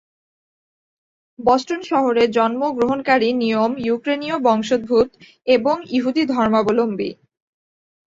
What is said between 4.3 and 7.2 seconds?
বংশোদ্ভূত, এবং ইহুদী ধর্মাবলম্বী।